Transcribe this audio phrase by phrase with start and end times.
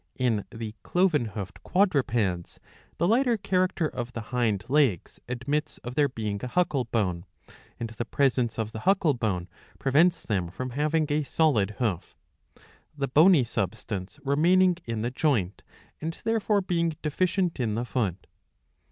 [0.15, 2.59] In the cloven hoofed quadrupeds
[2.97, 7.23] the lighter character of the hind legs admits of there being a huckle bone;
[7.79, 12.17] and the presence of the huckle bone prevents them from having a solid hoof,
[12.97, 15.61] the bony substance remaining in the joint,
[16.01, 18.25] and therefore being deficient in the foot.